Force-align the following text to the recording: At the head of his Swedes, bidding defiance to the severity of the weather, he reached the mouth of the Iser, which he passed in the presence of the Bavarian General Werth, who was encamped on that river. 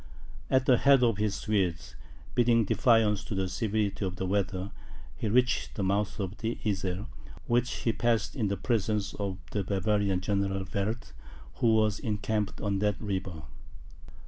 At 0.49 0.65
the 0.65 0.77
head 0.79 1.03
of 1.03 1.17
his 1.17 1.35
Swedes, 1.35 1.95
bidding 2.33 2.65
defiance 2.65 3.23
to 3.25 3.35
the 3.35 3.47
severity 3.47 4.03
of 4.03 4.15
the 4.15 4.25
weather, 4.25 4.71
he 5.15 5.27
reached 5.29 5.75
the 5.75 5.83
mouth 5.83 6.19
of 6.19 6.39
the 6.39 6.57
Iser, 6.65 7.05
which 7.45 7.71
he 7.83 7.93
passed 7.93 8.35
in 8.35 8.47
the 8.47 8.57
presence 8.57 9.13
of 9.13 9.37
the 9.51 9.63
Bavarian 9.63 10.19
General 10.19 10.65
Werth, 10.65 11.11
who 11.57 11.75
was 11.75 11.99
encamped 11.99 12.59
on 12.61 12.79
that 12.79 12.99
river. 12.99 13.43